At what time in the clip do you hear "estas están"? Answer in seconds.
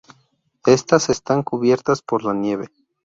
0.65-1.43